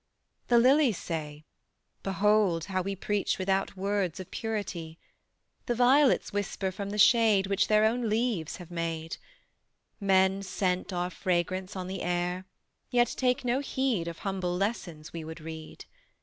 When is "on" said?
11.75-11.85